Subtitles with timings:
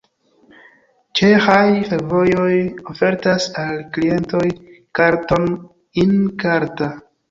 [1.19, 2.49] Ĉeĥaj fervojoj
[2.95, 4.45] ofertas al klientoj
[5.03, 5.51] karton
[6.09, 6.95] In-karta.